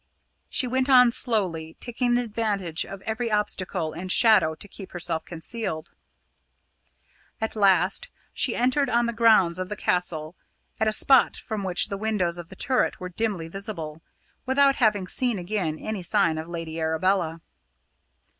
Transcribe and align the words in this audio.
She 0.49 0.65
went 0.65 0.89
on 0.89 1.11
slowly, 1.11 1.77
taking 1.79 2.17
advantage 2.17 2.87
of 2.87 3.03
every 3.03 3.29
obstacle 3.31 3.93
and 3.93 4.11
shadow 4.11 4.55
to 4.55 4.67
keep 4.67 4.93
herself 4.93 5.25
concealed. 5.25 5.91
At 7.39 7.55
last 7.55 8.07
she 8.33 8.55
entered 8.55 8.89
on 8.89 9.05
the 9.05 9.13
grounds 9.13 9.59
of 9.59 9.69
the 9.69 9.75
Castle, 9.75 10.35
at 10.79 10.87
a 10.87 10.91
spot 10.91 11.35
from 11.37 11.63
which 11.63 11.89
the 11.89 11.97
windows 11.97 12.39
of 12.39 12.49
the 12.49 12.55
turret 12.55 12.99
were 12.99 13.09
dimly 13.09 13.47
visible, 13.47 14.01
without 14.43 14.77
having 14.77 15.07
seen 15.07 15.37
again 15.37 15.77
any 15.77 16.01
sign 16.01 16.39
of 16.39 16.49
Lady 16.49 16.79
Arabella. 16.79 17.39